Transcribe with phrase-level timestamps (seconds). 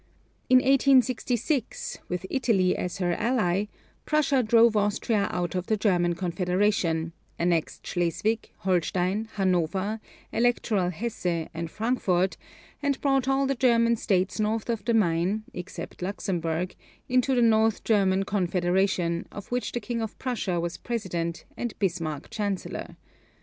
[0.49, 3.65] In 1866, with Italy as her ally,
[4.03, 9.99] Prussia drove Austria out of the German Confederation; annexed Schleswig, Holstein, Hanover,
[10.33, 12.35] Electoral Hesse, and Frankfort;
[12.81, 16.75] and brought all the German States north of the Main, except Luxemburg,
[17.07, 22.31] into the North German Confederation, of which the King of Prussia was President and Bismarck
[22.31, 22.95] Chancellor.